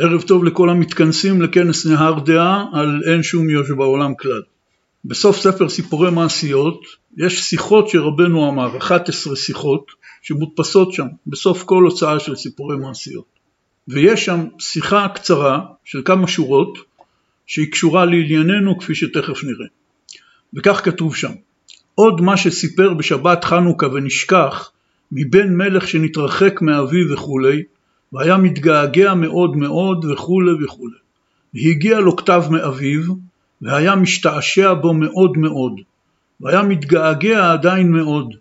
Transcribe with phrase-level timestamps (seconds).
[0.00, 4.42] ערב טוב לכל המתכנסים לכנס נהר דעה על אין שום יוש בעולם כלל.
[5.04, 6.82] בסוף ספר סיפורי מעשיות
[7.16, 9.90] יש שיחות שרבנו אמר, 11 שיחות
[10.22, 13.24] שמודפסות שם בסוף כל הוצאה של סיפורי מעשיות.
[13.88, 16.78] ויש שם שיחה קצרה של כמה שורות
[17.46, 19.66] שהיא קשורה לענייננו כפי שתכף נראה.
[20.54, 21.32] וכך כתוב שם:
[21.94, 24.70] עוד מה שסיפר בשבת חנוכה ונשכח
[25.12, 27.62] מבן מלך שנתרחק מאביו וכולי
[28.12, 30.96] והיה מתגעגע מאוד מאוד וכולי וכולי.
[31.54, 33.02] והגיע לו כתב מאביו
[33.62, 35.80] והיה משתעשע בו מאוד מאוד
[36.40, 38.34] והיה מתגעגע עדיין מאוד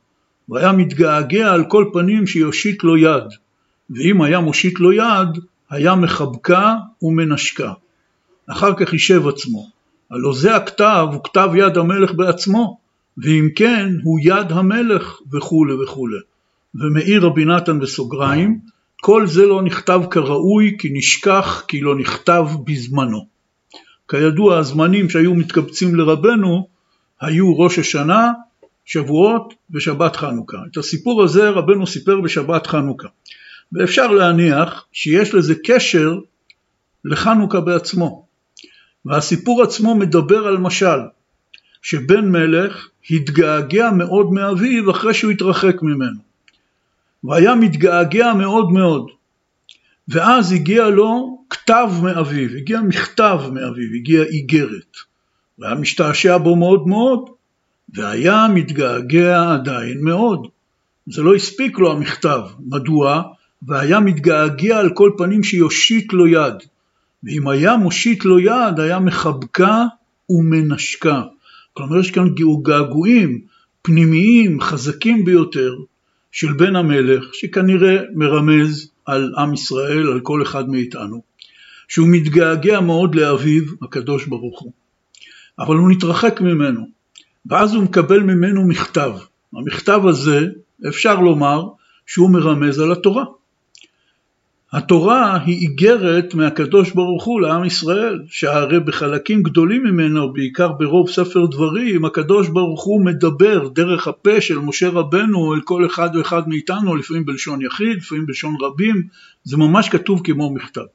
[0.49, 3.23] והיה מתגעגע על כל פנים שיושיט לו יד
[3.89, 5.39] ואם היה מושיט לו יד
[5.70, 7.73] היה מחבקה ומנשקה.
[8.47, 9.70] אחר כך יישב עצמו.
[10.11, 12.77] הלא זה הכתב הוא כתב יד המלך בעצמו
[13.17, 16.20] ואם כן הוא יד המלך וכולי וכולי.
[16.75, 18.59] ומאיר רבי נתן בסוגריים
[19.05, 23.27] כל זה לא נכתב כראוי כי נשכח כי לא נכתב בזמנו.
[24.07, 26.67] כידוע הזמנים שהיו מתקבצים לרבנו
[27.21, 28.31] היו ראש השנה,
[28.85, 30.57] שבועות ושבת חנוכה.
[30.71, 33.07] את הסיפור הזה רבנו סיפר בשבת חנוכה.
[33.73, 36.19] ואפשר להניח שיש לזה קשר
[37.05, 38.25] לחנוכה בעצמו.
[39.05, 40.99] והסיפור עצמו מדבר על משל,
[41.81, 46.34] שבן מלך התגעגע מאוד מאביו אחרי שהוא התרחק ממנו.
[47.27, 49.07] והיה מתגעגע מאוד מאוד.
[50.07, 54.98] ואז הגיע לו כתב מאביו, הגיע מכתב מאביו, הגיע איגרת.
[55.59, 57.29] והיה משתעשע בו מאוד מאוד,
[57.93, 60.48] והיה מתגעגע עדיין מאוד.
[61.07, 62.41] זה לא הספיק לו המכתב.
[62.59, 63.21] מדוע?
[63.68, 66.53] והיה מתגעגע על כל פנים שיושיט לו יד.
[67.23, 69.85] ואם היה מושיט לו יד, היה מחבקה
[70.29, 71.22] ומנשקה.
[71.73, 72.28] כלומר יש כאן
[72.63, 73.41] געגועים
[73.81, 75.75] פנימיים חזקים ביותר
[76.35, 81.22] של בן המלך, שכנראה מרמז על עם ישראל, על כל אחד מאיתנו,
[81.88, 84.72] שהוא מתגעגע מאוד לאביו, הקדוש ברוך הוא,
[85.59, 86.88] אבל הוא נתרחק ממנו,
[87.45, 89.11] ואז הוא מקבל ממנו מכתב.
[89.53, 90.47] המכתב הזה,
[90.88, 91.63] אפשר לומר,
[92.06, 93.24] שהוא מרמז על התורה.
[94.74, 101.46] התורה היא איגרת מהקדוש ברוך הוא לעם ישראל, שהרי בחלקים גדולים ממנו, בעיקר ברוב ספר
[101.46, 106.96] דברים, הקדוש ברוך הוא מדבר דרך הפה של משה רבנו אל כל אחד ואחד מאיתנו,
[106.96, 109.04] לפעמים בלשון יחיד, לפעמים בלשון רבים,
[109.44, 110.86] זה ממש כתוב כמו מכתב.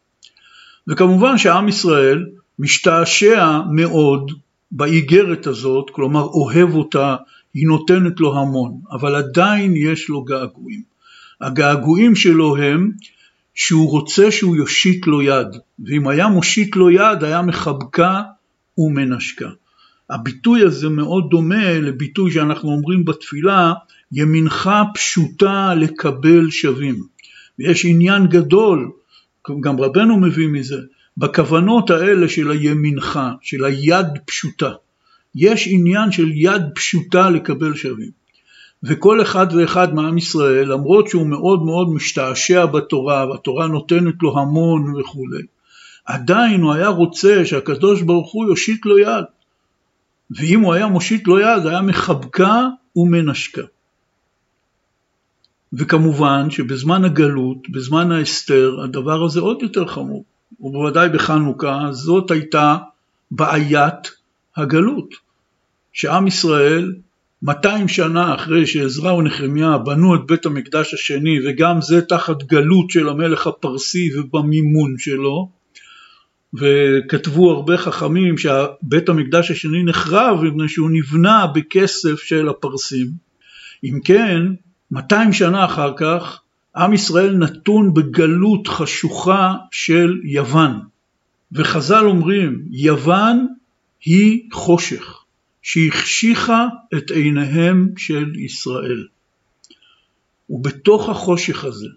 [0.88, 2.26] וכמובן שעם ישראל
[2.58, 4.32] משתעשע מאוד
[4.72, 7.16] באיגרת הזאת, כלומר אוהב אותה,
[7.54, 10.82] היא נותנת לו המון, אבל עדיין יש לו געגועים.
[11.40, 12.90] הגעגועים שלו הם
[13.62, 15.46] שהוא רוצה שהוא יושיט לו יד,
[15.84, 18.22] ואם היה מושיט לו יד היה מחבקה
[18.78, 19.48] ומנשקה.
[20.10, 23.72] הביטוי הזה מאוד דומה לביטוי שאנחנו אומרים בתפילה,
[24.12, 27.02] ימינך פשוטה לקבל שווים.
[27.58, 28.90] ויש עניין גדול,
[29.60, 30.80] גם רבנו מביא מזה,
[31.16, 34.70] בכוונות האלה של הימינך, של היד פשוטה.
[35.34, 38.19] יש עניין של יד פשוטה לקבל שווים.
[38.82, 44.94] וכל אחד ואחד מעם ישראל, למרות שהוא מאוד מאוד משתעשע בתורה, והתורה נותנת לו המון
[45.00, 45.42] וכולי,
[46.04, 49.24] עדיין הוא היה רוצה שהקדוש ברוך הוא יושיט לו יד.
[50.30, 53.62] ואם הוא היה מושיט לו יד, היה מחבקה ומנשקה.
[55.72, 60.24] וכמובן שבזמן הגלות, בזמן ההסתר, הדבר הזה עוד יותר חמור.
[60.60, 62.76] ובוודאי בחנוכה, זאת הייתה
[63.30, 64.10] בעיית
[64.56, 65.14] הגלות.
[65.92, 66.92] שעם ישראל
[67.42, 73.08] 200 שנה אחרי שעזרא ונחמיה בנו את בית המקדש השני וגם זה תחת גלות של
[73.08, 75.50] המלך הפרסי ובמימון שלו
[76.54, 83.06] וכתבו הרבה חכמים שבית המקדש השני נחרב מפני שהוא נבנה בכסף של הפרסים.
[83.84, 84.42] אם כן,
[84.90, 86.40] 200 שנה אחר כך
[86.76, 90.80] עם ישראל נתון בגלות חשוכה של יוון
[91.52, 93.46] וחז"ל אומרים יוון
[94.04, 95.19] היא חושך
[95.62, 96.66] שהחשיכה
[96.96, 99.06] את עיניהם של ישראל.
[100.50, 101.88] ובתוך החושך הזה,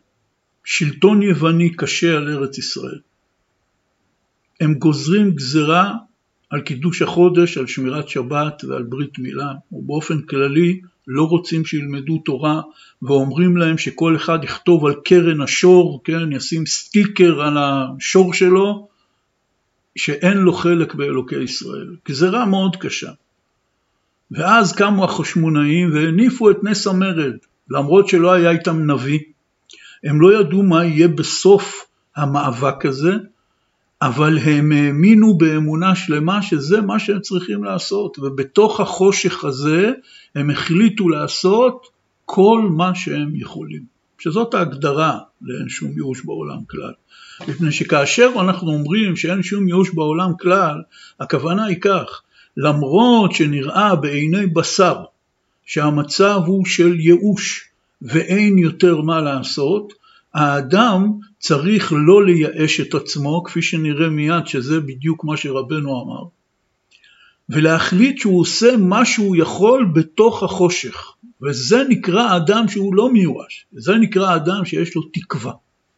[0.65, 2.99] שלטון יווני קשה על ארץ ישראל.
[4.61, 5.93] הם גוזרים גזרה
[6.49, 12.61] על קידוש החודש, על שמירת שבת ועל ברית מילה, ובאופן כללי לא רוצים שילמדו תורה
[13.01, 18.87] ואומרים להם שכל אחד יכתוב על קרן השור, כן, ישים סטיקר על השור שלו,
[19.95, 21.95] שאין לו חלק באלוקי ישראל.
[22.07, 23.11] גזרה מאוד קשה.
[24.33, 27.33] ואז קמו החשמונאים והניפו את נס המרד,
[27.69, 29.19] למרות שלא היה איתם נביא.
[30.03, 31.85] הם לא ידעו מה יהיה בסוף
[32.15, 33.13] המאבק הזה,
[34.01, 39.91] אבל הם האמינו באמונה שלמה שזה מה שהם צריכים לעשות, ובתוך החושך הזה
[40.35, 41.87] הם החליטו לעשות
[42.25, 43.93] כל מה שהם יכולים.
[44.19, 46.93] שזאת ההגדרה לאין שום ייאוש בעולם כלל.
[47.47, 50.81] מפני שכאשר אנחנו אומרים שאין שום ייאוש בעולם כלל,
[51.19, 52.21] הכוונה היא כך,
[52.57, 54.95] למרות שנראה בעיני בשר
[55.65, 57.69] שהמצב הוא של ייאוש
[58.01, 59.93] ואין יותר מה לעשות,
[60.33, 66.23] האדם צריך לא לייאש את עצמו, כפי שנראה מיד שזה בדיוק מה שרבנו אמר,
[67.49, 73.95] ולהחליט שהוא עושה מה שהוא יכול בתוך החושך, וזה נקרא אדם שהוא לא מיואש, זה
[73.95, 75.53] נקרא אדם שיש לו תקווה.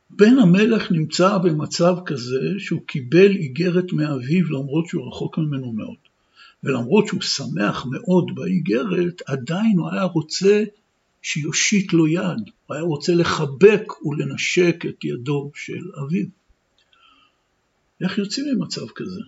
[0.10, 6.05] בן המלך נמצא במצב כזה שהוא קיבל איגרת מאביו למרות שהוא רחוק ממנו מאוד.
[6.66, 10.64] ולמרות שהוא שמח מאוד באיגרת, עדיין הוא היה רוצה
[11.22, 16.26] שיושיט לו יד, הוא היה רוצה לחבק ולנשק את ידו של אביו.
[18.02, 19.22] איך יוצאים ממצב כזה?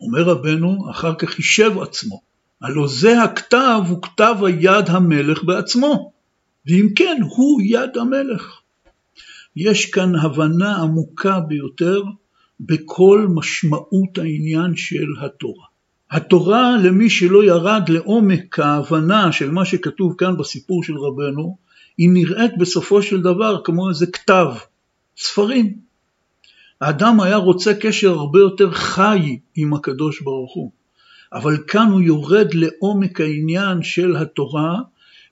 [0.00, 2.20] אומר רבנו, אחר כך חישב עצמו,
[2.62, 6.12] הלא זה הכתב הוא כתב היד המלך בעצמו,
[6.66, 8.60] ואם כן, הוא יד המלך.
[9.56, 12.02] יש כאן הבנה עמוקה ביותר
[12.60, 15.69] בכל משמעות העניין של התורה.
[16.10, 21.56] התורה למי שלא ירד לעומק ההבנה של מה שכתוב כאן בסיפור של רבנו,
[21.98, 24.46] היא נראית בסופו של דבר כמו איזה כתב,
[25.16, 25.74] ספרים.
[26.80, 30.70] האדם היה רוצה קשר הרבה יותר חי עם הקדוש ברוך הוא,
[31.32, 34.74] אבל כאן הוא יורד לעומק העניין של התורה,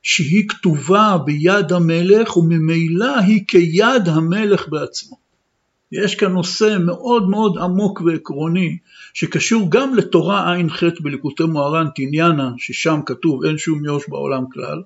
[0.02, 5.27] שהיא כתובה ביד המלך וממילא היא כיד המלך בעצמו.
[5.92, 8.78] יש כאן נושא מאוד מאוד עמוק ועקרוני
[9.14, 14.82] שקשור גם לתורה ע"ח בליקוטי מוהר"ן תניאנה ששם כתוב אין שום יוש בעולם כלל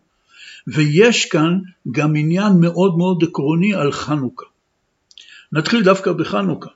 [0.67, 1.59] ויש כאן
[1.91, 4.47] גם עניין מאוד מאוד עקרוני על חנוכה.
[5.53, 6.71] נתחיל דווקא בחנוכה.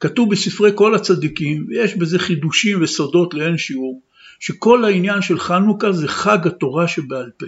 [0.00, 4.00] כתוב בספרי כל הצדיקים ויש בזה חידושים וסודות לאין שיעור
[4.40, 7.46] שכל העניין של חנוכה זה חג התורה שבעל פה.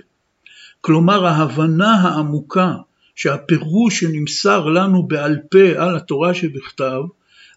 [0.80, 2.74] כלומר ההבנה העמוקה
[3.20, 7.00] שהפירוש שנמסר לנו בעל פה על התורה שבכתב,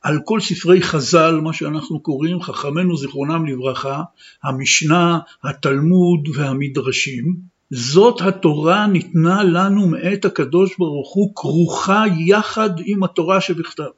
[0.01, 4.04] על כל ספרי חז"ל, מה שאנחנו קוראים, חכמינו זיכרונם לברכה,
[4.44, 7.36] המשנה, התלמוד והמדרשים,
[7.71, 13.92] זאת התורה ניתנה לנו מאת הקדוש ברוך הוא כרוכה יחד עם התורה שבכתב.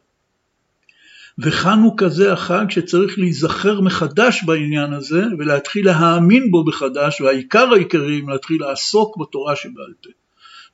[1.39, 8.62] וחנוכה זה החג שצריך להיזכר מחדש בעניין הזה ולהתחיל להאמין בו מחדש והעיקר העיקרי להתחיל
[8.62, 10.25] לעסוק בתורה שבעל פה.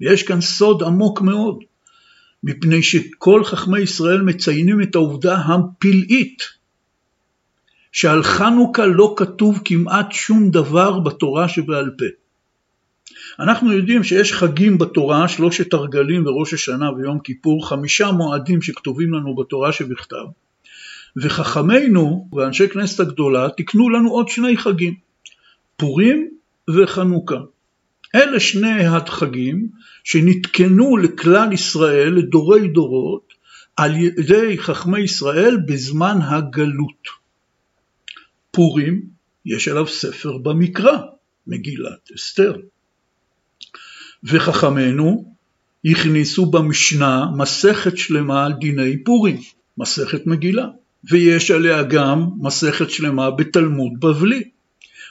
[0.01, 1.63] ויש כאן סוד עמוק מאוד,
[2.43, 6.43] מפני שכל חכמי ישראל מציינים את העובדה הפלאית
[7.91, 12.05] שעל חנוכה לא כתוב כמעט שום דבר בתורה שבעל פה.
[13.39, 19.35] אנחנו יודעים שיש חגים בתורה, שלושת הרגלים וראש השנה ויום כיפור, חמישה מועדים שכתובים לנו
[19.35, 20.25] בתורה שבכתב,
[21.17, 24.95] וחכמינו ואנשי כנסת הגדולה תיקנו לנו עוד שני חגים,
[25.77, 26.29] פורים
[26.69, 27.37] וחנוכה.
[28.15, 29.67] אלה שני החגים
[30.03, 33.33] שנתקנו לכלל ישראל, לדורי דורות,
[33.75, 37.07] על ידי חכמי ישראל בזמן הגלות.
[38.51, 39.01] פורים,
[39.45, 40.97] יש עליו ספר במקרא,
[41.47, 42.55] מגילת אסתר.
[44.23, 45.35] וחכמינו
[45.85, 49.37] הכניסו במשנה מסכת שלמה על דיני פורים,
[49.77, 50.65] מסכת מגילה,
[51.03, 54.43] ויש עליה גם מסכת שלמה בתלמוד בבלי.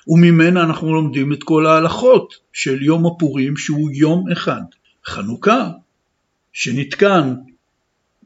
[0.08, 4.62] וממנה אנחנו לומדים את כל ההלכות של יום הפורים שהוא יום אחד.
[5.06, 5.70] חנוכה,
[6.52, 7.34] שנתקן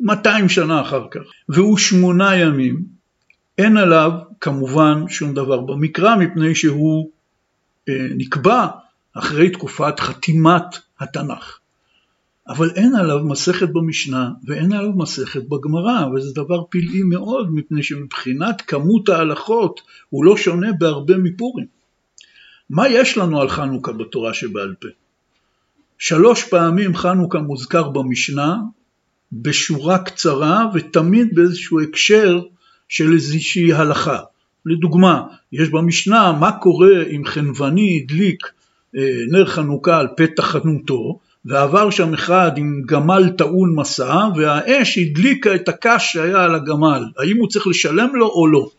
[0.00, 2.84] 200 שנה אחר כך, והוא שמונה ימים,
[3.58, 7.10] אין עליו כמובן שום דבר במקרא, מפני שהוא
[7.88, 8.66] אה, נקבע
[9.14, 11.58] אחרי תקופת חתימת התנ"ך.
[12.48, 18.60] אבל אין עליו מסכת במשנה ואין עליו מסכת בגמרא, וזה דבר פלאי מאוד, מפני שמבחינת
[18.60, 21.66] כמות ההלכות הוא לא שונה בהרבה מפורים.
[22.70, 24.88] מה יש לנו על חנוכה בתורה שבעל פה?
[25.98, 28.56] שלוש פעמים חנוכה מוזכר במשנה,
[29.32, 32.40] בשורה קצרה ותמיד באיזשהו הקשר
[32.88, 34.20] של איזושהי הלכה.
[34.66, 35.22] לדוגמה,
[35.52, 38.46] יש במשנה מה קורה אם חנווני הדליק
[38.96, 45.54] אה, נר חנוכה על פתח חנותו, ועבר שם אחד עם גמל טעון מסע, והאש הדליקה
[45.54, 48.70] את הקש שהיה על הגמל, האם הוא צריך לשלם לו או לא?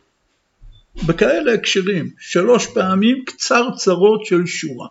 [1.06, 4.88] בכאלה הקשרים, שלוש פעמים קצרצרות של שורה.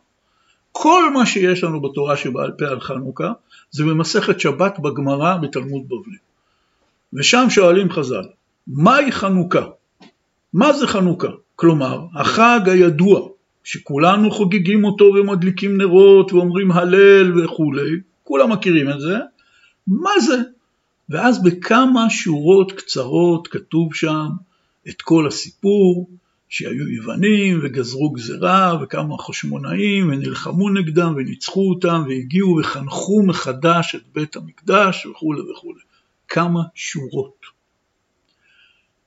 [0.73, 3.33] כל מה שיש לנו בתורה שבעל פה על חנוכה
[3.71, 6.17] זה במסכת שבת בגמרא בתלמוד בבלי.
[7.13, 8.25] ושם שואלים חז"ל,
[8.67, 9.65] מהי חנוכה?
[10.53, 11.29] מה זה חנוכה?
[11.57, 13.29] כלומר, החג הידוע
[13.65, 17.91] שכולנו חוגגים אותו ומדליקים נרות ואומרים הלל וכולי,
[18.23, 19.19] כולם מכירים את זה,
[19.87, 20.37] מה זה?
[21.09, 24.27] ואז בכמה שורות קצרות כתוב שם
[24.89, 26.09] את כל הסיפור,
[26.49, 34.37] שהיו יוונים וגזרו גזרה וקמו החשמונאים ונלחמו נגדם וניצחו אותם והגיעו וחנכו מחדש את בית
[34.37, 35.81] המקדש וכולי וכולי.
[36.29, 37.47] כמה שורות.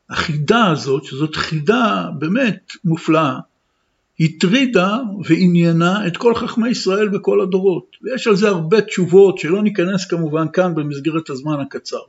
[0.09, 3.39] החידה הזאת, שזאת חידה באמת מופלאה,
[4.19, 7.95] הטרידה ועניינה את כל חכמי ישראל בכל הדורות.
[8.03, 11.99] ויש על זה הרבה תשובות שלא ניכנס כמובן כאן במסגרת הזמן הקצר.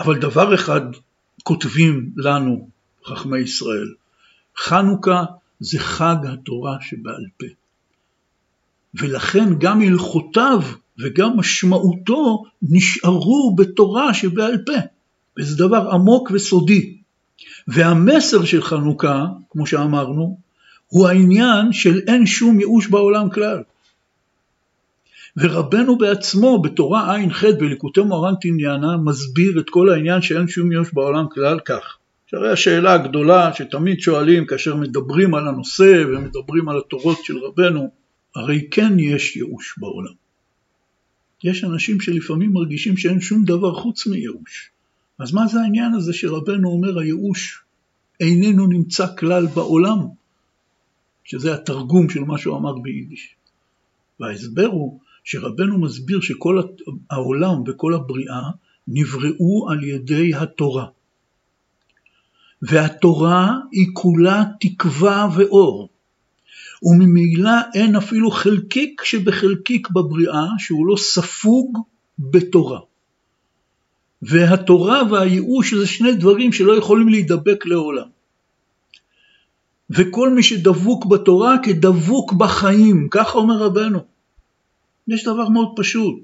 [0.00, 0.80] אבל דבר אחד
[1.42, 2.68] כותבים לנו
[3.04, 3.88] חכמי ישראל,
[4.58, 5.24] חנוכה
[5.60, 7.46] זה חג התורה שבעל פה.
[8.94, 10.62] ולכן גם הלכותיו
[10.98, 14.72] וגם משמעותו נשארו בתורה שבעל פה.
[15.38, 16.96] וזה דבר עמוק וסודי.
[17.68, 20.38] והמסר של חנוכה, כמו שאמרנו,
[20.90, 23.62] הוא העניין של אין שום ייאוש בעולם כלל.
[25.36, 31.26] ורבנו בעצמו בתורה ע"ח בליקוטי מוהר"ן תניאנה מסביר את כל העניין שאין שום ייאוש בעולם
[31.28, 31.96] כלל כך.
[32.26, 37.90] שהרי השאלה הגדולה שתמיד שואלים כאשר מדברים על הנושא ומדברים על התורות של רבנו,
[38.36, 40.12] הרי כן יש ייאוש בעולם.
[41.44, 44.70] יש אנשים שלפעמים מרגישים שאין שום דבר חוץ מייאוש.
[45.18, 47.62] אז מה זה העניין הזה שרבנו אומר הייאוש
[48.20, 49.98] איננו נמצא כלל בעולם,
[51.24, 53.34] שזה התרגום של מה שהוא אמר ביידיש.
[54.20, 56.62] וההסבר הוא שרבנו מסביר שכל
[57.10, 58.42] העולם וכל הבריאה
[58.88, 60.86] נבראו על ידי התורה.
[62.62, 65.88] והתורה היא כולה תקווה ואור.
[66.82, 71.78] וממילא אין אפילו חלקיק שבחלקיק בבריאה שהוא לא ספוג
[72.18, 72.80] בתורה.
[74.22, 78.08] והתורה והייאוש זה שני דברים שלא יכולים להידבק לעולם.
[79.90, 84.04] וכל מי שדבוק בתורה כדבוק בחיים, ככה אומר רבנו.
[85.08, 86.22] יש דבר מאוד פשוט,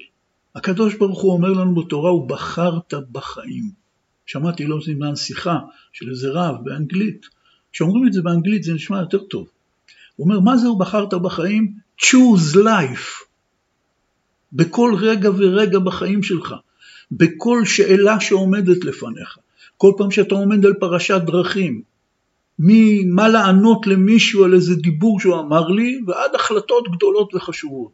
[0.55, 3.71] הקדוש ברוך הוא אומר לנו בתורה, הוא בחרת בחיים.
[4.27, 5.59] שמעתי לא זמן שיחה
[5.93, 7.27] של איזה רב באנגלית,
[7.73, 9.49] כשאומרים את זה באנגלית זה נשמע יותר טוב.
[10.17, 11.73] הוא אומר, מה זה הוא בחרת בחיים?
[12.03, 13.27] choose life.
[14.53, 16.55] בכל רגע ורגע בחיים שלך,
[17.11, 19.39] בכל שאלה שעומדת לפניך,
[19.77, 21.83] כל פעם שאתה עומד על פרשת דרכים,
[22.59, 27.93] ממה לענות למישהו על איזה דיבור שהוא אמר לי, ועד החלטות גדולות וחשובות.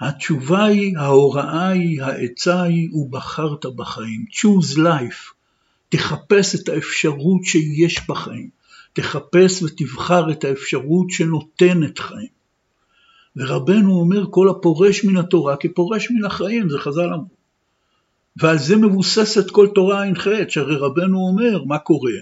[0.00, 4.24] התשובה היא, ההוראה היא, העצה היא, ובחרת בחיים.
[4.30, 5.32] choose life.
[5.88, 8.48] תחפש את האפשרות שיש בחיים.
[8.92, 12.42] תחפש ותבחר את האפשרות שנותנת חיים.
[13.36, 17.42] ורבנו אומר כל הפורש מן התורה כפורש מן החיים, זה חז"ל אמרו.
[18.36, 22.12] ועל זה מבוססת כל תורה ע"ח, שהרי רבנו אומר מה קורה.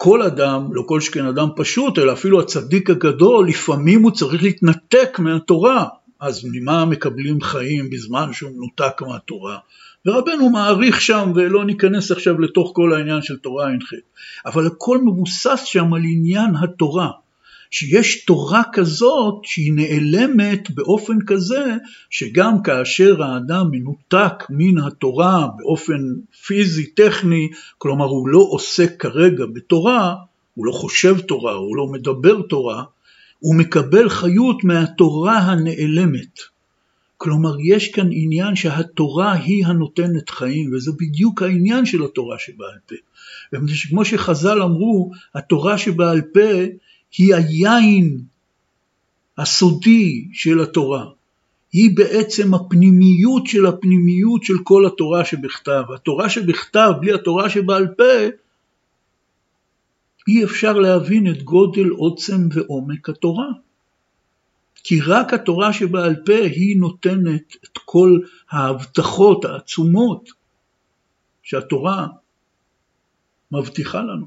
[0.00, 5.18] כל אדם, לא כל שכן אדם פשוט, אלא אפילו הצדיק הגדול, לפעמים הוא צריך להתנתק
[5.18, 5.84] מהתורה.
[6.20, 9.58] אז ממה מקבלים חיים בזמן שהוא מנותק מהתורה?
[10.06, 13.92] ורבנו מעריך שם, ולא ניכנס עכשיו לתוך כל העניין של תורה ע"ח.
[14.46, 17.10] אבל הכל מבוסס שם על עניין התורה.
[17.70, 21.76] שיש תורה כזאת שהיא נעלמת באופן כזה
[22.10, 25.98] שגם כאשר האדם מנותק מן התורה באופן
[26.46, 27.48] פיזי, טכני,
[27.78, 30.14] כלומר הוא לא עוסק כרגע בתורה,
[30.54, 32.84] הוא לא חושב תורה, הוא לא מדבר תורה,
[33.38, 36.38] הוא מקבל חיות מהתורה הנעלמת.
[37.16, 42.94] כלומר, יש כאן עניין שהתורה היא הנותנת חיים, וזה בדיוק העניין של התורה שבעל פה.
[43.88, 46.50] כמו שחז"ל אמרו, התורה שבעל פה
[47.16, 48.18] היא היין
[49.38, 51.04] הסודי של התורה.
[51.72, 55.82] היא בעצם הפנימיות של הפנימיות של כל התורה שבכתב.
[55.94, 58.04] התורה שבכתב, בלי התורה שבעל פה,
[60.28, 63.48] אי אפשר להבין את גודל עוצם ועומק התורה.
[64.84, 68.18] כי רק התורה שבעל פה היא נותנת את כל
[68.50, 70.28] ההבטחות העצומות
[71.42, 72.06] שהתורה
[73.52, 74.26] מבטיחה לנו.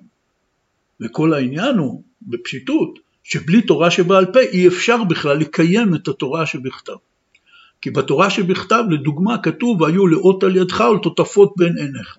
[1.02, 6.96] וכל העניין הוא, בפשיטות, שבלי תורה שבעל פה אי אפשר בכלל לקיים את התורה שבכתב.
[7.82, 12.18] כי בתורה שבכתב, לדוגמה, כתוב, היו לאות על ידך ולטוטפות בין עיניך.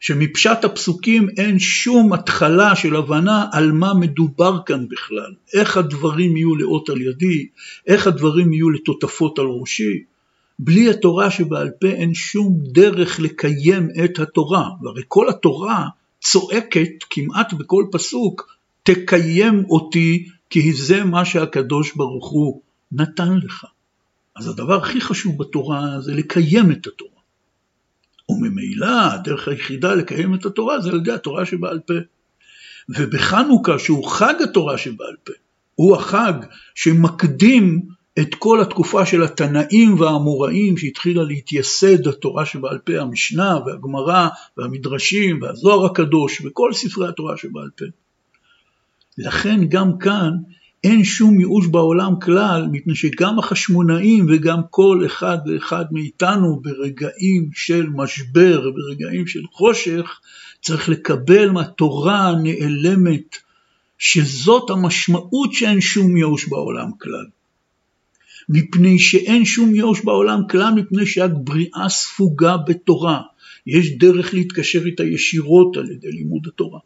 [0.00, 6.56] שמפשט הפסוקים אין שום התחלה של הבנה על מה מדובר כאן בכלל, איך הדברים יהיו
[6.56, 7.46] לאות על ידי,
[7.86, 10.02] איך הדברים יהיו לטוטפות על ראשי.
[10.58, 15.86] בלי התורה שבעל פה אין שום דרך לקיים את התורה, והרי כל התורה
[16.20, 18.57] צועקת כמעט בכל פסוק,
[18.94, 22.60] תקיים אותי כי זה מה שהקדוש ברוך הוא
[22.92, 23.66] נתן לך.
[24.36, 27.20] אז הדבר הכי חשוב בתורה זה לקיים את התורה.
[28.28, 31.94] וממילא הדרך היחידה לקיים את התורה זה על ידי התורה שבעל פה.
[32.88, 35.32] ובחנוכה שהוא חג התורה שבעל פה,
[35.74, 36.32] הוא החג
[36.74, 37.82] שמקדים
[38.18, 45.86] את כל התקופה של התנאים והאמוראים שהתחילה להתייסד התורה שבעל פה, המשנה והגמרא והמדרשים והזוהר
[45.86, 47.84] הקדוש וכל ספרי התורה שבעל פה.
[49.18, 50.30] לכן גם כאן
[50.84, 57.86] אין שום ייאוש בעולם כלל, מפני שגם החשמונאים וגם כל אחד ואחד מאיתנו ברגעים של
[57.94, 60.20] משבר, ברגעים של חושך,
[60.62, 63.36] צריך לקבל מהתורה הנעלמת,
[63.98, 67.26] שזאת המשמעות שאין שום ייאוש בעולם כלל.
[68.48, 73.22] מפני שאין שום ייאוש בעולם כלל, מפני שרק בריאה ספוגה בתורה.
[73.66, 76.78] יש דרך להתקשר איתה ישירות על ידי לימוד התורה.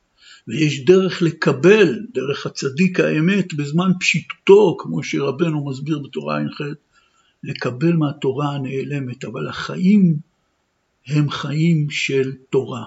[0.49, 6.61] ויש דרך לקבל, דרך הצדיק האמת, בזמן פשיטותו, כמו שרבנו מסביר בתורה ע"ח,
[7.43, 10.17] לקבל מהתורה הנעלמת, אבל החיים
[11.07, 12.85] הם חיים של תורה.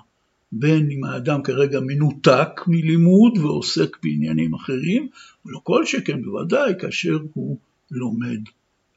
[0.52, 5.08] בין אם האדם כרגע מנותק מלימוד ועוסק בעניינים אחרים,
[5.46, 7.58] ולא כל שכן בוודאי כאשר הוא
[7.92, 8.40] לומד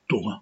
[0.08, 0.36] תורה.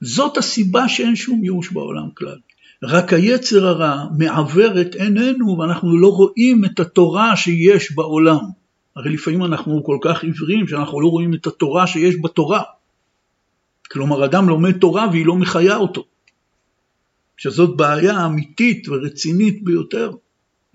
[0.00, 2.38] זאת הסיבה שאין שום ייאוש בעולם כלל.
[2.82, 8.38] רק היצר הרע מעוור את עינינו ואנחנו לא רואים את התורה שיש בעולם.
[8.96, 12.62] הרי לפעמים אנחנו כל כך עיוורים שאנחנו לא רואים את התורה שיש בתורה.
[13.90, 16.04] כלומר, אדם לומד תורה והיא לא מחיה אותו.
[17.36, 20.10] שזאת בעיה אמיתית ורצינית ביותר.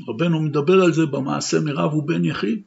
[0.08, 2.62] רבנו מדבר על זה במעשה מרב ובן יחיד,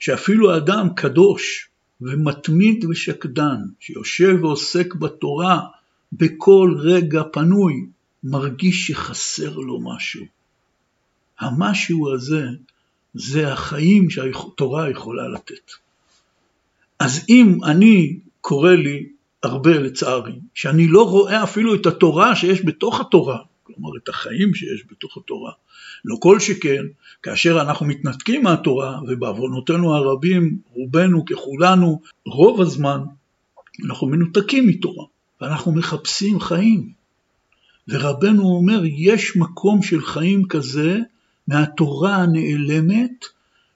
[0.00, 1.68] שאפילו אדם קדוש
[2.00, 5.60] ומתמיד ושקדן, שיושב ועוסק בתורה
[6.12, 7.86] בכל רגע פנוי,
[8.24, 10.24] מרגיש שחסר לו משהו.
[11.40, 12.46] המשהו הזה
[13.14, 15.72] זה החיים שהתורה יכולה לתת.
[16.98, 19.08] אז אם אני קורא לי
[19.42, 24.84] הרבה לצערי, שאני לא רואה אפילו את התורה שיש בתוך התורה, כלומר את החיים שיש
[24.90, 25.52] בתוך התורה,
[26.04, 26.84] לא כל שכן,
[27.22, 33.00] כאשר אנחנו מתנתקים מהתורה, ובעוונותינו הרבים, רובנו ככולנו, רוב הזמן,
[33.84, 35.06] אנחנו מנותקים מתורה,
[35.40, 37.01] ואנחנו מחפשים חיים.
[37.88, 40.98] ורבנו אומר, יש מקום של חיים כזה
[41.48, 43.24] מהתורה הנעלמת,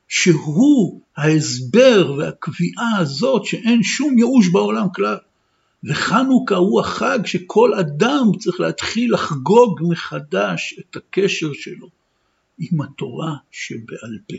[0.08, 5.16] שהוא ההסבר והקביעה הזאת שאין שום ייאוש בעולם כלל.
[5.84, 11.88] וחנוכה הוא החג שכל אדם צריך להתחיל לחגוג מחדש את הקשר שלו
[12.58, 14.36] עם התורה שבעל פה.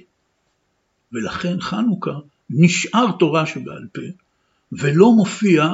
[1.11, 4.01] ולכן חנוכה נשאר תורה שבעל פה,
[4.71, 5.67] ולא מופיע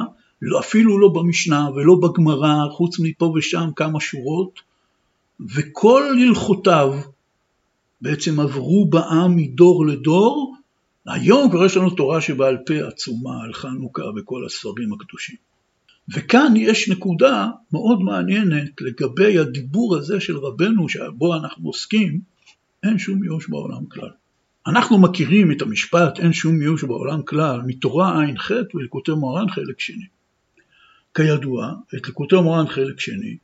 [0.58, 4.60] אפילו לא במשנה ולא בגמרא, חוץ מפה ושם כמה שורות,
[5.54, 7.00] וכל הלכותיו
[8.00, 10.56] בעצם עברו בעם מדור לדור,
[11.06, 15.36] היום כבר יש לנו תורה שבעל פה עצומה על חנוכה וכל הספרים הקדושים.
[16.14, 22.20] וכאן יש נקודה מאוד מעניינת לגבי הדיבור הזה של רבנו שבו אנחנו עוסקים,
[22.82, 24.10] אין שום יוש בעולם כלל.
[24.66, 30.04] אנחנו מכירים את המשפט אין שום יוש בעולם כלל מתורה ע"ח ולקוטי מוהר"ן חלק שני.
[31.14, 33.36] כידוע, את לקוטי מוהר"ן חלק שני,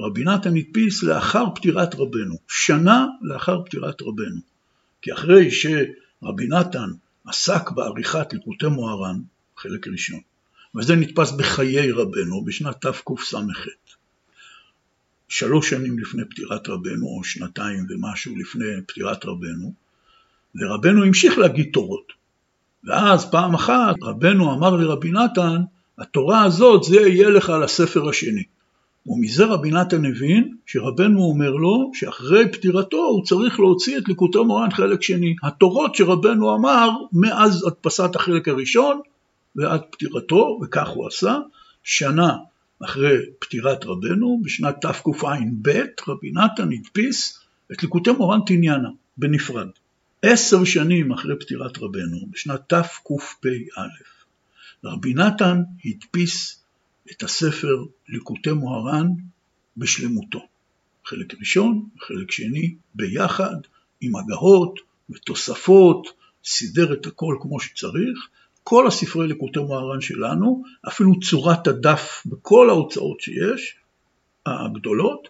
[0.00, 4.40] רבי נתן הדפיס לאחר פטירת רבנו, שנה לאחר פטירת רבנו.
[5.02, 6.88] כי אחרי שרבי נתן
[7.26, 9.20] עסק בעריכת לקוטי מוהר"ן,
[9.56, 10.20] חלק ראשון,
[10.74, 13.66] וזה נתפס בחיי רבנו בשנת תקס"ח.
[15.28, 19.72] שלוש שנים לפני פטירת רבנו, או שנתיים ומשהו לפני פטירת רבנו,
[20.54, 22.12] ורבנו המשיך להגיד תורות.
[22.84, 25.62] ואז פעם אחת רבנו אמר לרבי נתן,
[25.98, 28.42] התורה הזאת זה יהיה לך לספר השני.
[29.06, 34.70] ומזה רבי נתן הבין שרבנו אומר לו שאחרי פטירתו הוא צריך להוציא את ליקוטי מורן
[34.70, 35.36] חלק שני.
[35.42, 39.00] התורות שרבנו אמר מאז הדפסת החלק הראשון
[39.56, 41.38] ועד פטירתו, וכך הוא עשה,
[41.82, 42.36] שנה
[42.84, 45.68] אחרי פטירת רבנו, בשנת תקע"ב,
[46.08, 47.40] רבי נתן הדפיס
[47.72, 49.68] את ליקוטי מורן תניאנה בנפרד.
[50.22, 54.13] עשר שנים אחרי פטירת רבנו, בשנת תקפ"א.
[54.84, 56.64] רבי נתן הדפיס
[57.10, 59.06] את הספר ליקוטי מוהר"ן
[59.76, 60.46] בשלמותו.
[61.04, 63.56] חלק ראשון וחלק שני ביחד,
[64.00, 66.08] עם הגהות ותוספות,
[66.44, 68.28] סידר את הכל כמו שצריך.
[68.62, 73.76] כל הספרי ליקוטי מוהר"ן שלנו, אפילו צורת הדף בכל ההוצאות שיש,
[74.46, 75.28] הגדולות,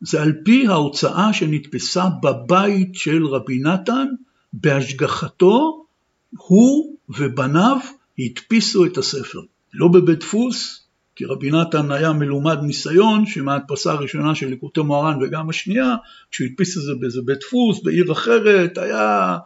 [0.00, 4.06] זה על פי ההוצאה שנתפסה בבית של רבי נתן,
[4.52, 5.84] בהשגחתו,
[6.36, 7.76] הוא ובניו
[8.18, 9.40] הדפיסו את הספר.
[9.74, 15.50] לא בבית דפוס, כי רבי נתן היה מלומד ניסיון שמההדפסה הראשונה של ליקוטי מוהר"ן וגם
[15.50, 15.94] השנייה,
[16.30, 19.36] כשהוא הדפיס את זה באיזה בית דפוס, בעיר אחרת, היה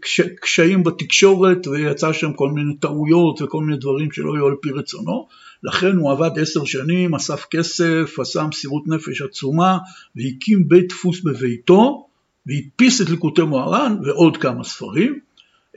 [0.00, 4.70] קש, קשיים בתקשורת ויצא שם כל מיני טעויות וכל מיני דברים שלא היו על פי
[4.70, 5.26] רצונו.
[5.62, 9.78] לכן הוא עבד עשר שנים, אסף כסף, עשה מסירות נפש עצומה
[10.16, 12.08] והקים בית דפוס בביתו
[12.46, 15.18] והדפיס את ליקוטי מוהר"ן ועוד כמה ספרים.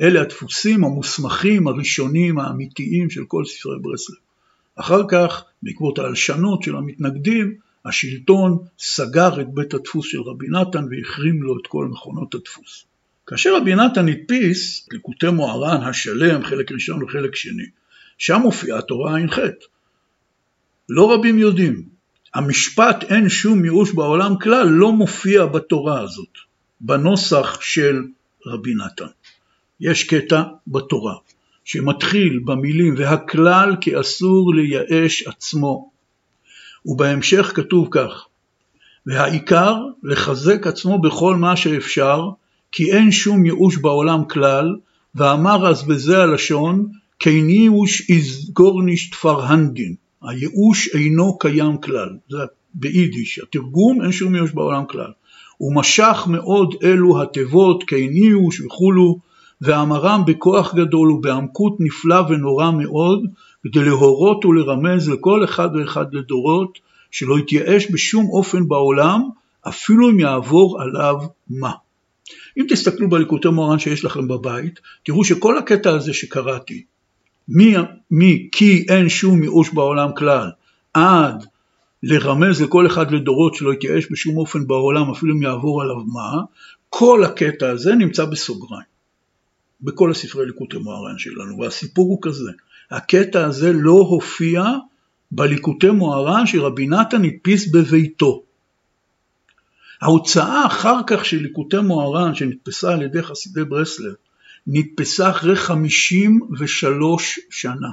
[0.02, 4.16] אלה הדפוסים המוסמכים הראשונים האמיתיים של כל ספרי ברסלב.
[4.76, 7.56] אחר כך, בעקבות ההלשנות של המתנגדים,
[7.86, 12.86] השלטון סגר את בית הדפוס של רבי נתן והחרים לו את כל מכונות הדפוס.
[13.28, 17.66] כאשר רבי נתן הדפיס ליקוטי מוהר"ן השלם, חלק ראשון וחלק שני,
[18.18, 19.40] שם מופיעה תורה ע"ח.
[20.90, 21.90] לא רבים יודעים,
[22.34, 26.38] המשפט אין שום ייאוש בעולם כלל לא מופיע בתורה הזאת,
[26.82, 28.04] בנוסח של
[28.46, 29.06] רבי נתן.
[29.80, 31.16] יש קטע בתורה
[31.64, 35.90] שמתחיל במילים והכלל כי אסור לייאש עצמו.
[36.86, 38.26] ובהמשך כתוב כך
[39.06, 42.30] והעיקר לחזק עצמו בכל מה שאפשר
[42.72, 44.76] כי אין שום ייאוש בעולם כלל
[45.16, 46.88] ואמר אז בזה הלשון
[47.24, 52.38] kein ייאוש איזגור נישט פרהנדין הייאוש אינו קיים כלל זה
[52.74, 55.12] ביידיש התרגום אין שום ייאוש בעולם כלל.
[55.58, 59.20] הוא משך מאוד אלו התיבות ייאוש וכולו
[59.62, 63.24] ואמרם בכוח גדול ובעמקות נפלא ונורא מאוד
[63.64, 66.80] כדי להורות ולרמז לכל אחד ואחד לדורות
[67.12, 69.22] שלא יתייאש בשום אופן בעולם
[69.68, 71.16] אפילו אם יעבור עליו
[71.50, 71.72] מה.
[72.58, 76.84] אם תסתכלו בליקוטי מורן שיש לכם בבית תראו שכל הקטע הזה שקראתי
[77.48, 77.76] מי,
[78.12, 80.52] מי כי אין שום ייאוש בעולם כלל
[80.94, 81.46] עד
[82.04, 86.42] לרמז לכל אחד לדורות שלא יתייאש בשום אופן בעולם אפילו אם יעבור עליו מה
[86.90, 88.95] כל הקטע הזה נמצא בסוגריים
[89.86, 92.52] בכל הספרי ליקוטי מוהר"ן שלנו, והסיפור הוא כזה,
[92.92, 94.64] הקטע הזה לא הופיע
[95.32, 98.44] בליקוטי מוהר"ן שרבי נתן הדפיס בביתו.
[100.02, 104.14] ההוצאה אחר כך של ליקוטי מוהר"ן שנתפסה על ידי חסידי ברסלב,
[104.68, 107.90] נתפסה אחרי 53 שנה.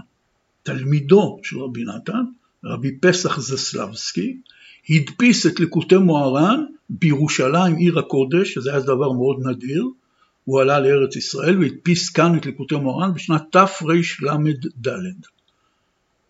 [0.62, 2.24] תלמידו של רבי נתן,
[2.64, 4.36] רבי פסח זסלבסקי,
[4.90, 9.86] הדפיס את ליקוטי מוהר"ן בירושלים עיר הקודש, שזה היה דבר מאוד נדיר,
[10.44, 13.42] הוא עלה לארץ ישראל והדפיס כאן את ליקוטי מורן בשנת
[14.82, 15.26] תרל"ד.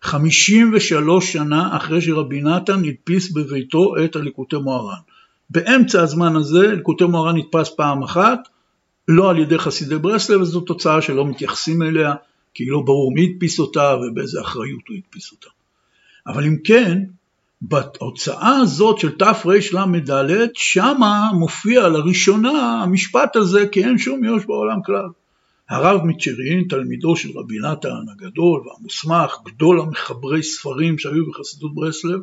[0.01, 4.99] 53 שנה אחרי שרבי נתן הדפיס בביתו את הליקוטי מוהר"ן.
[5.49, 8.39] באמצע הזמן הזה ליקוטי מוהר"ן נדפס פעם אחת,
[9.07, 12.13] לא על ידי חסידי ברסלב, וזו תוצאה שלא מתייחסים אליה,
[12.53, 15.49] כי לא ברור מי הדפיס אותה ובאיזה אחריות הוא הדפיס אותה.
[16.27, 17.03] אבל אם כן,
[17.65, 25.07] בהוצאה הזאת של תרל"ד, שמה מופיע לראשונה המשפט הזה כי אין שום יוש בעולם כלל.
[25.69, 32.19] הרב מצ'רין, תלמידו של רבי נתן הגדול והמוסמך, גדול המחברי ספרים שהיו בחסידות ברסלב,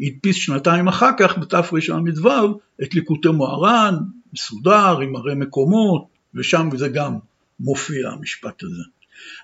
[0.00, 3.94] הדפיס שנתיים אחר כך בתרל"ו את ליקוטי מוהר"ן,
[4.32, 7.14] מסודר עם הרי מקומות, ושם זה גם
[7.60, 8.82] מופיע המשפט הזה.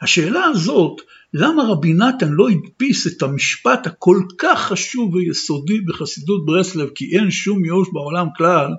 [0.02, 1.00] השאלה הזאת,
[1.34, 7.30] למה רבי נתן לא הדפיס את המשפט הכל כך חשוב ויסודי בחסידות ברסלב, כי אין
[7.30, 8.70] שום ייאוש בעולם כלל,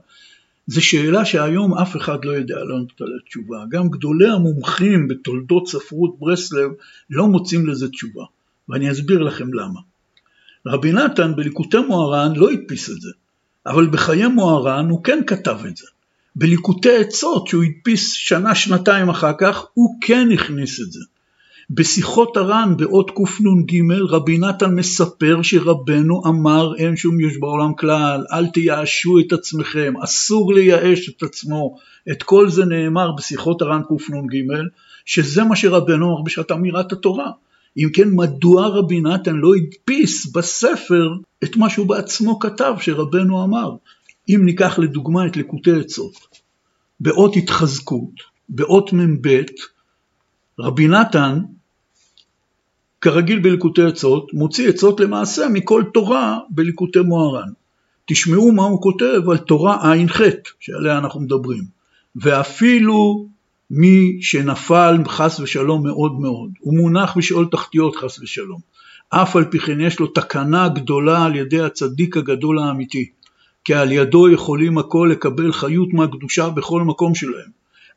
[0.67, 3.63] זו שאלה שהיום אף אחד לא יודע לענות עליה תשובה.
[3.69, 6.71] גם גדולי המומחים בתולדות ספרות ברסלב
[7.09, 8.23] לא מוצאים לזה תשובה,
[8.69, 9.79] ואני אסביר לכם למה.
[10.65, 13.09] רבי נתן בליקוטי מוהר"ן לא הדפיס את זה,
[13.65, 15.85] אבל בחיי מוהר"ן הוא כן כתב את זה.
[16.35, 20.99] בליקוטי עצות שהוא הדפיס שנה שנתיים אחר כך הוא כן הכניס את זה.
[21.71, 28.47] בשיחות הר"ן באות קנ"ג רבי נתן מספר שרבנו אמר אין שום יש בעולם כלל, אל
[28.47, 31.75] תייאשו את עצמכם, אסור לייאש את עצמו,
[32.11, 34.55] את כל זה נאמר בשיחות הר"ן קנ"ג,
[35.05, 37.31] שזה מה שרבנו אמר בשעת אמירת התורה.
[37.77, 41.09] אם כן, מדוע רבי נתן לא הדפיס בספר
[41.43, 43.71] את מה שהוא בעצמו כתב שרבנו אמר?
[44.29, 46.13] אם ניקח לדוגמה את לקוטי עצות,
[46.99, 48.13] באות התחזקות,
[48.49, 49.41] באות מ"ב,
[50.59, 51.39] רבי נתן,
[53.01, 57.49] כרגיל בליקוטי עצות, מוציא עצות למעשה מכל תורה בליקוטי מוהר"ן.
[58.05, 60.21] תשמעו מה הוא כותב על תורה ע"ח,
[60.59, 61.63] שעליה אנחנו מדברים.
[62.15, 63.27] ואפילו
[63.71, 68.59] מי שנפל חס ושלום מאוד מאוד, הוא מונח בשאול תחתיות חס ושלום.
[69.09, 73.09] אף על פי כן יש לו תקנה גדולה על ידי הצדיק הגדול האמיתי.
[73.69, 77.51] כי על ידו יכולים הכל לקבל חיות מהקדושה בכל מקום שלהם.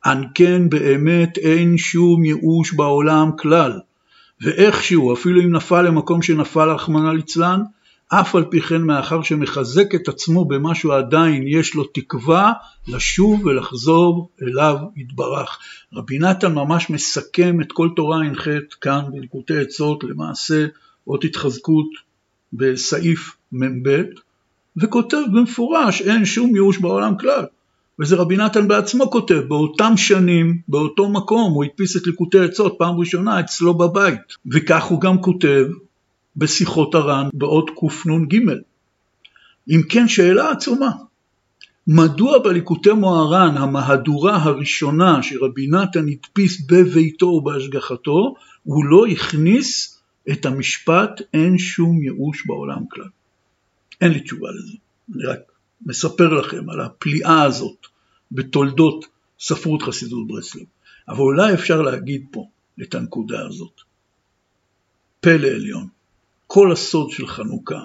[0.07, 3.81] אן כן באמת אין שום ייאוש בעולם כלל,
[4.41, 7.61] ואיכשהו אפילו אם נפל למקום שנפל רחמנא ליצלן,
[8.09, 12.53] אף על פי כן מאחר שמחזק את עצמו במשהו עדיין יש לו תקווה
[12.89, 15.59] לשוב ולחזור אליו יתברך.
[15.93, 18.49] רבי נתן ממש מסכם את כל תורה ע"ח
[18.81, 20.67] כאן בליקוטי עצות למעשה
[21.07, 21.89] אות התחזקות
[22.53, 24.03] בסעיף מ"ב
[24.77, 27.45] וכותב במפורש אין שום ייאוש בעולם כלל.
[28.01, 33.01] וזה רבי נתן בעצמו כותב, באותם שנים, באותו מקום, הוא הדפיס את ליקוטי עצות פעם
[33.01, 34.21] ראשונה אצלו בבית.
[34.53, 35.67] וכך הוא גם כותב
[36.37, 38.37] בשיחות הר"ן באות קנ"ג.
[39.69, 40.91] אם כן, שאלה עצומה.
[41.87, 51.21] מדוע בליקוטי מוהר"ן המהדורה הראשונה שרבי נתן הדפיס בביתו ובהשגחתו, הוא לא הכניס את המשפט
[51.35, 53.09] אין שום ייאוש בעולם כלל.
[54.03, 54.77] אין לי תשובה לזה,
[55.15, 55.39] אני רק
[55.87, 57.87] מספר לכם על הפליאה הזאת
[58.33, 59.05] בתולדות
[59.41, 60.65] ספרות חסידות ברסלב.
[61.09, 62.49] אבל אולי אפשר להגיד פה
[62.83, 63.81] את הנקודה הזאת.
[65.21, 65.89] פלא עליון,
[66.47, 67.85] כל הסוד של חנוכה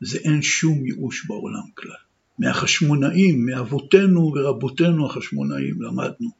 [0.00, 1.92] זה אין שום ייאוש בעולם כלל.
[2.38, 6.30] מהחשמונאים, מאבותינו ורבותינו החשמונאים למדנו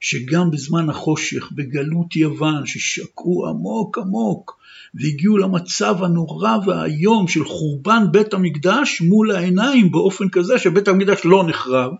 [0.00, 4.59] שגם בזמן החושך, בגלות יוון, ששקעו עמוק עמוק
[4.94, 11.44] והגיעו למצב הנורא והאיום של חורבן בית המקדש מול העיניים באופן כזה שבית המקדש לא
[11.48, 11.92] נחרב,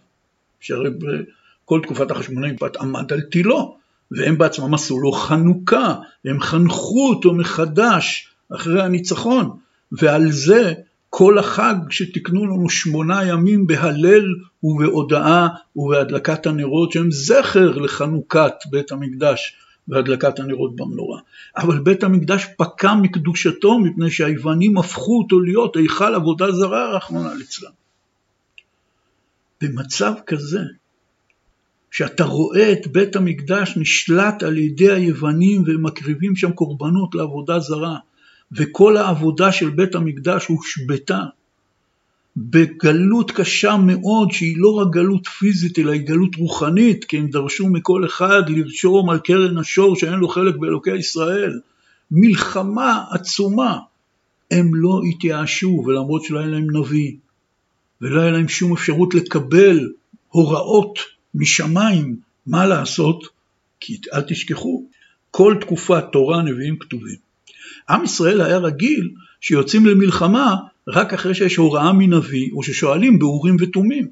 [0.61, 3.77] שהרי בכל תקופת החשמונאים בת עמד על תילו,
[4.11, 9.51] והם בעצמם עשו לו חנוכה, הם חנכו אותו מחדש אחרי הניצחון,
[9.93, 10.73] ועל זה
[11.11, 14.27] כל החג שתיקנו לנו שמונה ימים בהלל
[14.63, 19.57] ובהודאה ובהדלקת הנרות שהם זכר לחנוכת בית המקדש
[19.89, 21.21] והדלקת הנרות במנורה.
[21.57, 27.71] אבל בית המקדש פקע מקדושתו מפני שהיוונים הפכו אותו להיות היכל עבודה זרה רחמנא ליצלן.
[29.61, 30.61] במצב כזה
[31.91, 37.97] שאתה רואה את בית המקדש נשלט על ידי היוונים והם מקריבים שם קורבנות לעבודה זרה
[38.53, 41.21] וכל העבודה של בית המקדש הושבתה
[42.37, 47.67] בגלות קשה מאוד שהיא לא רק גלות פיזית אלא היא גלות רוחנית כי הם דרשו
[47.69, 51.61] מכל אחד לרשום על קרן השור שאין לו חלק באלוקי ישראל.
[52.11, 53.79] מלחמה עצומה.
[54.51, 57.13] הם לא התייאשו ולמרות שלא היה להם נביא
[58.01, 59.93] ולא היה להם שום אפשרות לקבל
[60.29, 60.99] הוראות
[61.35, 62.17] משמיים
[62.47, 63.25] מה לעשות?
[63.81, 64.85] כי אל תשכחו
[65.31, 67.17] כל תקופת תורה נביאים כתובים.
[67.91, 70.55] עם ישראל היה רגיל שיוצאים למלחמה
[70.89, 74.11] רק אחרי שיש הוראה מנביא או ששואלים באורים ותומים.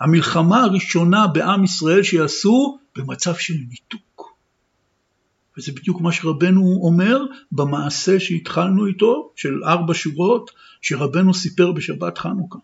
[0.00, 4.36] המלחמה הראשונה בעם ישראל שיעשו במצב של ניתוק.
[5.58, 7.20] וזה בדיוק מה שרבנו אומר
[7.52, 10.50] במעשה שהתחלנו איתו, של ארבע שורות,
[10.82, 12.58] שרבנו סיפר בשבת חנוכה.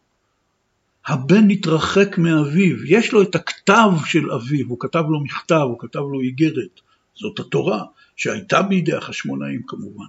[1.07, 5.99] הבן התרחק מאביו, יש לו את הכתב של אביו, הוא כתב לו מכתב, הוא כתב
[5.99, 6.81] לו איגרת,
[7.15, 7.85] זאת התורה,
[8.17, 10.07] שהייתה בידי החשמונאים כמובן.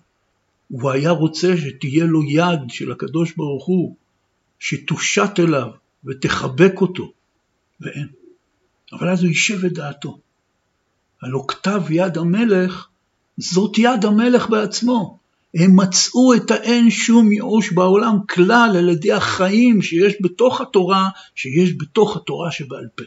[0.68, 3.96] הוא היה רוצה שתהיה לו יד של הקדוש ברוך הוא,
[4.60, 5.68] שתושט אליו
[6.06, 7.12] ותחבק אותו,
[7.82, 8.08] ואין.
[8.94, 10.20] אבל אז הוא יישב את דעתו.
[11.22, 12.88] הלא כתב יד המלך,
[13.38, 15.20] זאת יד המלך בעצמו.
[15.56, 21.74] הם מצאו את האין שום ייאוש בעולם כלל על ידי החיים שיש בתוך התורה, שיש
[21.78, 23.04] בתוך התורה שבעל פה.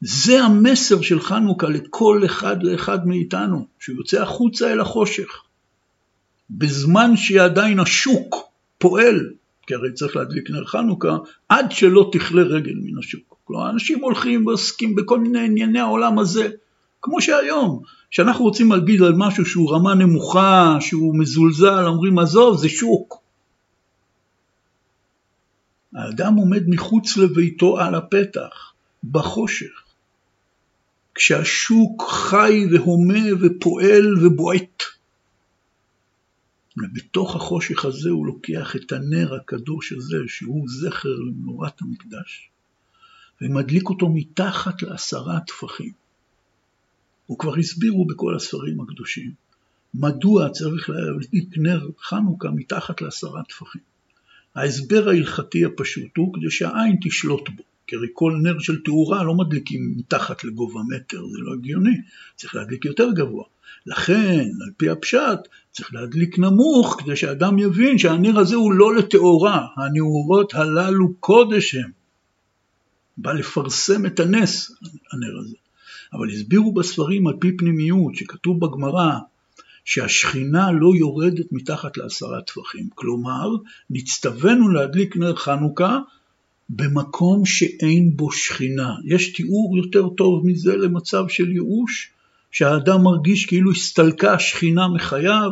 [0.00, 5.42] זה המסר של חנוכה לכל אחד ואחד מאיתנו, שהוא יוצא החוצה אל החושך.
[6.50, 8.36] בזמן שעדיין השוק
[8.78, 9.30] פועל,
[9.66, 11.16] כי הרי צריך להדליק נר חנוכה,
[11.48, 13.36] עד שלא תכלה רגל מן השוק.
[13.44, 16.48] כלומר, אנשים הולכים ועוסקים בכל מיני ענייני העולם הזה,
[17.02, 22.68] כמו שהיום, כשאנחנו רוצים להגיד על משהו שהוא רמה נמוכה, שהוא מזולזל, אומרים עזוב, זה
[22.68, 23.22] שוק.
[25.94, 28.72] האדם עומד מחוץ לביתו על הפתח,
[29.04, 29.82] בחושך.
[31.14, 34.82] כשהשוק חי והומה ופועל ובועט.
[36.76, 42.50] ובתוך החושך הזה הוא לוקח את הנר הקדוש הזה, שהוא זכר למנורת המקדש,
[43.40, 45.92] ומדליק אותו מתחת לעשרה טפחים.
[47.32, 49.32] וכבר הסבירו בכל הספרים הקדושים,
[49.94, 53.82] מדוע צריך להדליק נר חנוכה מתחת לעשרה טפחים.
[54.54, 57.62] ההסבר ההלכתי הפשוט הוא כדי שהעין תשלוט בו.
[57.86, 61.96] כי הרי כל נר של תאורה לא מדליקים מתחת לגובה מטר, זה לא הגיוני,
[62.36, 63.44] צריך להדליק יותר גבוה.
[63.86, 69.66] לכן, על פי הפשט, צריך להדליק נמוך כדי שאדם יבין שהנר הזה הוא לא לתאורה,
[69.76, 71.90] הנאורות הללו קודש הם.
[73.18, 74.72] בא לפרסם את הנס,
[75.12, 75.56] הנר הזה.
[76.12, 79.18] אבל הסבירו בספרים על פי פנימיות, שכתוב בגמרא,
[79.84, 82.88] שהשכינה לא יורדת מתחת לעשרה טפחים.
[82.94, 83.48] כלומר,
[83.90, 85.98] נצטווינו להדליק נר חנוכה
[86.68, 88.94] במקום שאין בו שכינה.
[89.04, 92.12] יש תיאור יותר טוב מזה למצב של ייאוש?
[92.50, 95.50] שהאדם מרגיש כאילו הסתלקה השכינה מחייו,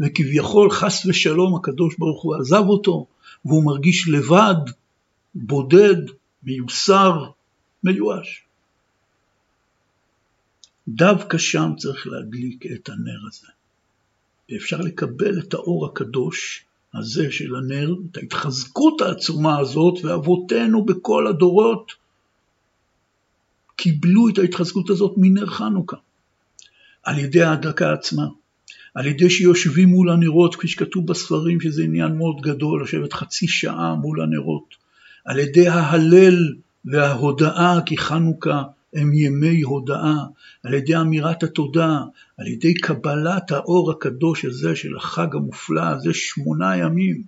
[0.00, 3.06] וכביכול חס ושלום הקדוש ברוך הוא עזב אותו,
[3.44, 4.70] והוא מרגיש לבד,
[5.34, 5.96] בודד,
[6.42, 7.24] מיוסר,
[7.84, 8.42] מיואש.
[10.88, 13.46] דווקא שם צריך להדליק את הנר הזה.
[14.50, 21.92] ואפשר לקבל את האור הקדוש הזה של הנר, את ההתחזקות העצומה הזאת, ואבותינו בכל הדורות
[23.76, 25.96] קיבלו את ההתחזקות הזאת מנר חנוכה.
[27.06, 28.26] על ידי ההדלקה עצמה,
[28.94, 33.94] על ידי שיושבים מול הנרות, כפי שכתוב בספרים שזה עניין מאוד גדול, לשבת חצי שעה
[33.94, 34.74] מול הנרות,
[35.24, 38.62] על ידי ההלל וההודאה כי חנוכה
[38.94, 40.14] הם ימי הודאה,
[40.64, 42.00] על ידי אמירת התודה,
[42.38, 47.22] על ידי קבלת האור הקדוש הזה של החג המופלא הזה, שמונה ימים,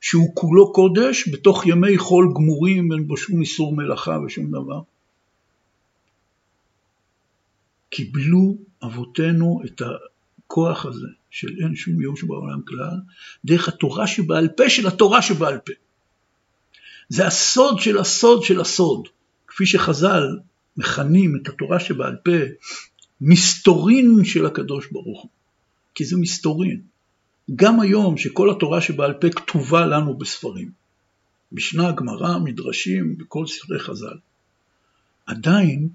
[0.00, 4.80] שהוא כולו קודש בתוך ימי חול גמורים, אין בו שום איסור מלאכה ושום דבר.
[7.90, 9.82] קיבלו אבותינו את
[10.46, 13.00] הכוח הזה של אין שום ייאוש בעולם כלל,
[13.44, 15.72] דרך התורה שבעל פה של התורה שבעל פה.
[17.08, 19.08] זה הסוד של הסוד של הסוד,
[19.46, 20.38] כפי שחז"ל
[20.76, 22.32] מכנים את התורה שבעל פה
[23.20, 25.30] מסתורין של הקדוש ברוך הוא,
[25.94, 26.80] כי זה מסתורין.
[27.56, 30.70] גם היום שכל התורה שבעל פה כתובה לנו בספרים,
[31.52, 34.16] משנה, גמרא, מדרשים, בכל ספרי חז"ל,
[35.26, 35.88] עדיין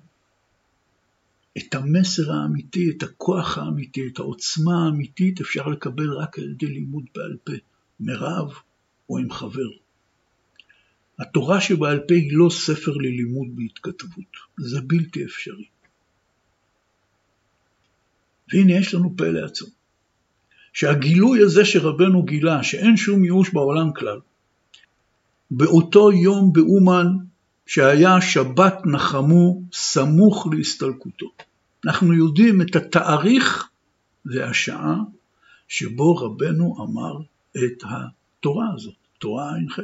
[1.57, 7.03] את המסר האמיתי, את הכוח האמיתי, את העוצמה האמיתית אפשר לקבל רק על ידי לימוד
[7.15, 7.53] בעל פה,
[7.99, 8.53] מרב
[9.09, 9.69] או עם חבר.
[11.19, 15.65] התורה שבעל פה היא לא ספר ללימוד בהתכתבות, זה בלתי אפשרי.
[18.53, 19.69] והנה יש לנו פלא עצום,
[20.73, 24.19] שהגילוי הזה שרבנו גילה, שאין שום ייאוש בעולם כלל,
[25.51, 27.07] באותו יום באומן
[27.73, 31.31] שהיה שבת נחמו סמוך להסתלקותו.
[31.85, 33.69] אנחנו יודעים את התאריך
[34.25, 34.95] והשעה
[35.67, 37.17] שבו רבנו אמר
[37.57, 39.79] את התורה הזאת, תורה ע"ח.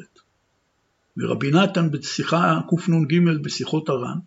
[1.17, 4.17] ורבי נתן בשיחה קנ"ג בשיחות הר"ן,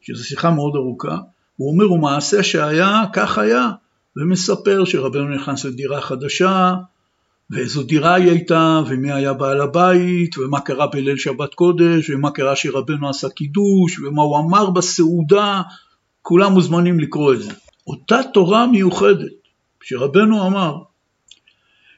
[0.00, 1.18] שזו שיחה מאוד ארוכה,
[1.56, 3.70] הוא אומר, ומעשה שהיה, כך היה,
[4.16, 6.74] ומספר שרבנו נכנס לדירה חדשה,
[7.50, 12.56] ואיזו דירה היא הייתה, ומי היה בעל הבית, ומה קרה בליל שבת קודש, ומה קרה
[12.56, 15.62] שרבנו עשה קידוש, ומה הוא אמר בסעודה,
[16.22, 17.52] כולם מוזמנים לקרוא את זה.
[17.86, 19.32] אותה תורה מיוחדת,
[19.82, 20.76] שרבנו אמר,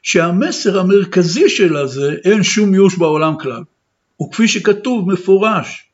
[0.03, 3.63] שהמסר המרכזי שלה זה אין שום ייאוש בעולם כלל.
[4.21, 5.89] וכפי שכתוב מפורש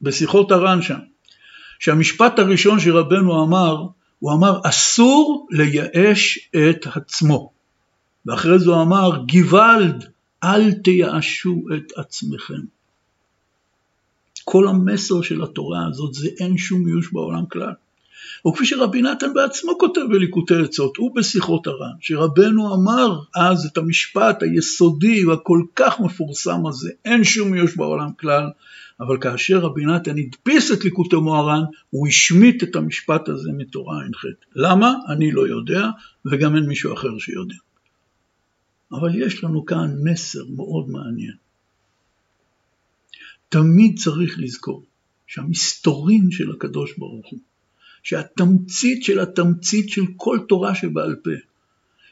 [0.00, 0.98] בשיחות הר"ן שם,
[1.78, 3.76] שהמשפט הראשון שרבנו אמר,
[4.18, 7.59] הוא אמר אסור לייאש את עצמו.
[8.26, 10.04] ואחרי זה הוא אמר גוואלד
[10.44, 12.60] אל תייאשו את עצמכם.
[14.44, 17.72] כל המסר של התורה הזאת זה אין שום ייאוש בעולם כלל.
[18.48, 24.42] וכפי שרבי נתן בעצמו כותב בליקוטי עצות, הוא בשיחות הר"ן, שרבנו אמר אז את המשפט
[24.42, 28.50] היסודי והכל כך מפורסם הזה, אין שום ייאוש בעולם כלל,
[29.00, 34.24] אבל כאשר רבי נתן הדפיס את ליקוטי מוהר"ן, הוא השמיט את המשפט הזה מתורה ע"ח.
[34.56, 34.94] למה?
[35.08, 35.86] אני לא יודע,
[36.26, 37.54] וגם אין מישהו אחר שיודע.
[38.92, 41.36] אבל יש לנו כאן מסר מאוד מעניין.
[43.48, 44.84] תמיד צריך לזכור
[45.26, 47.38] שהמסתורין של הקדוש ברוך הוא,
[48.02, 51.30] שהתמצית של התמצית של כל תורה שבעל פה,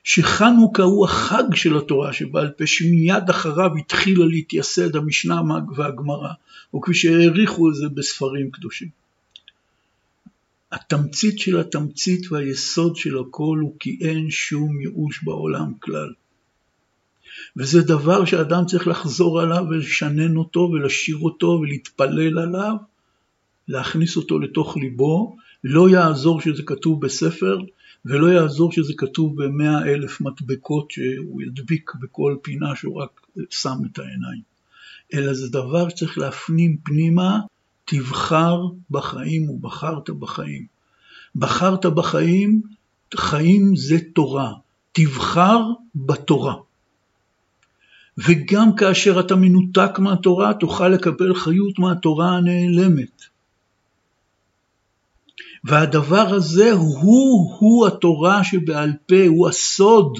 [0.04, 5.40] שחנוכה הוא החג של התורה שבעל פה, שמיד אחריו התחילה להתייסד המשנה
[5.76, 6.32] והגמרא,
[6.74, 8.88] או כפי שהעריכו את זה בספרים קדושים.
[10.72, 16.12] התמצית של התמצית והיסוד של הכל הוא כי אין שום ייאוש בעולם כלל.
[17.56, 22.74] וזה דבר שאדם צריך לחזור עליו ולשנן אותו ולשיר אותו ולהתפלל עליו,
[23.68, 27.58] להכניס אותו לתוך ליבו, לא יעזור שזה כתוב בספר
[28.04, 33.20] ולא יעזור שזה כתוב במאה אלף מדבקות שהוא ידביק בכל פינה שהוא רק
[33.50, 34.42] שם את העיניים,
[35.14, 37.40] אלא זה דבר שצריך להפנים פנימה,
[37.84, 40.66] תבחר בחיים ובחרת בחיים.
[41.36, 42.62] בחרת בחיים,
[43.14, 44.52] חיים זה תורה,
[44.92, 45.60] תבחר
[45.94, 46.54] בתורה.
[48.26, 53.22] וגם כאשר אתה מנותק מהתורה, תוכל לקבל חיות מהתורה הנעלמת.
[55.64, 60.18] והדבר הזה הוא-הוא התורה שבעל פה, הוא הסוד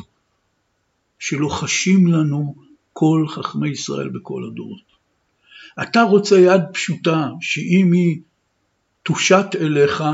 [1.19, 2.55] שלוחשים לנו
[2.93, 4.89] כל חכמי ישראל בכל הדורות.
[5.83, 8.21] אתה רוצה יד פשוטה, שאם היא
[9.03, 10.05] תושט אליך,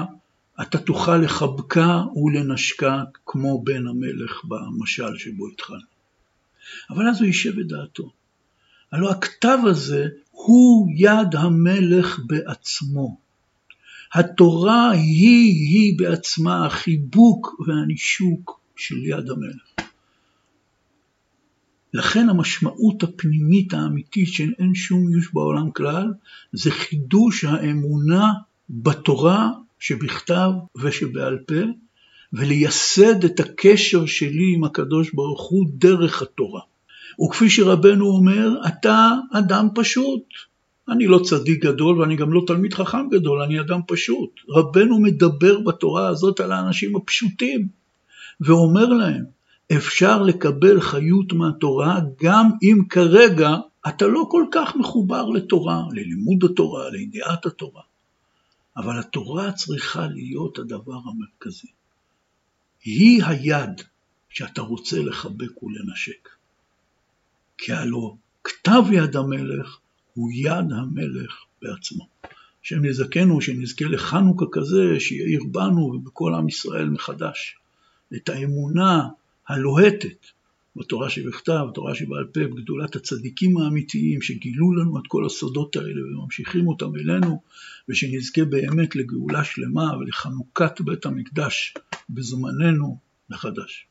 [0.62, 5.94] אתה תוכל לחבקה ולנשקה כמו בן המלך במשל שבו התחלנו.
[6.91, 8.13] אבל אז הוא יישב את דעתו.
[8.93, 13.17] הלוא הכתב הזה הוא יד המלך בעצמו.
[14.15, 19.89] התורה היא-היא בעצמה החיבוק והנישוק של יד המלך.
[21.95, 26.13] לכן המשמעות הפנימית האמיתית שאין שום ייאוש בעולם כלל,
[26.53, 28.33] זה חידוש האמונה
[28.71, 30.51] בתורה שבכתב
[30.83, 31.55] ושבעל פה,
[32.33, 36.61] ולייסד את הקשר שלי עם הקדוש ברוך הוא דרך התורה.
[37.23, 40.23] וכפי שרבנו אומר, אתה אדם פשוט.
[40.88, 44.31] אני לא צדיק גדול ואני גם לא תלמיד חכם גדול, אני אדם פשוט.
[44.48, 47.69] רבנו מדבר בתורה הזאת על האנשים הפשוטים,
[48.40, 49.25] ואומר להם,
[49.77, 53.56] אפשר לקבל חיות מהתורה גם אם כרגע
[53.88, 57.83] אתה לא כל כך מחובר לתורה, ללימוד התורה, לידיעת התורה.
[58.77, 61.69] אבל התורה צריכה להיות הדבר המרכזי.
[62.85, 63.81] היא היד
[64.29, 66.29] שאתה רוצה לחבק ולנשק.
[67.59, 69.79] כי הלא כתב יד המלך
[70.15, 71.33] הוא יד המלך
[71.63, 72.09] בעצמו.
[72.65, 77.57] השם יזכנו, שנזכה לחנוכה כזה, שיאיר בנו ובכל עם ישראל מחדש.
[78.17, 79.09] את האמונה
[79.48, 80.27] הלוהטת
[80.77, 86.69] בתורה שבכתב, בתורה שבעל פה, בגדולת הצדיקים האמיתיים שגילו לנו את כל הסודות האלה וממשיכים
[86.69, 87.42] אותם אלינו,
[87.88, 91.75] ושנזכה באמת לגאולה שלמה ולחנוכת בית המקדש
[92.11, 92.98] בזמננו
[93.31, 93.87] מחדש.